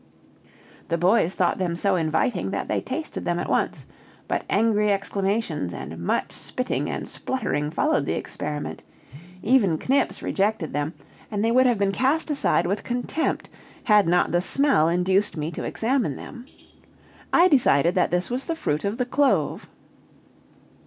The 0.89 0.97
boys 0.97 1.35
thought 1.35 1.59
them 1.59 1.75
so 1.75 1.95
inviting, 1.95 2.49
that 2.49 2.67
they 2.67 2.81
tasted 2.81 3.23
them 3.23 3.37
at 3.37 3.47
once, 3.47 3.85
but 4.27 4.45
angry 4.49 4.89
exclamations 4.91 5.75
and 5.75 5.95
much 5.99 6.31
spitting 6.31 6.89
and 6.89 7.07
spluttering 7.07 7.69
followed 7.69 8.07
the 8.07 8.15
experiment; 8.15 8.81
even 9.43 9.77
Knips 9.77 10.23
rejected 10.23 10.73
them, 10.73 10.95
and 11.29 11.45
they 11.45 11.51
would 11.51 11.67
have 11.67 11.77
been 11.77 11.91
cast 11.91 12.31
aside 12.31 12.65
with 12.65 12.83
contempt, 12.83 13.47
had 13.83 14.07
not 14.07 14.31
the 14.31 14.41
smell 14.41 14.89
induced 14.89 15.37
me 15.37 15.51
to 15.51 15.65
examine 15.65 16.15
them. 16.15 16.47
I 17.31 17.47
decided 17.47 17.93
that 17.93 18.09
this 18.09 18.31
was 18.31 18.45
the 18.45 18.55
fruit 18.55 18.83
of 18.83 18.97
the 18.97 19.05
clove. 19.05 19.69